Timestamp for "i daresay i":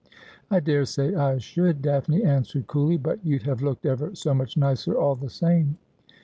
0.49-1.37